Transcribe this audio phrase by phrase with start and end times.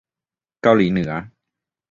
[0.61, 1.11] เกาหลีเหนือ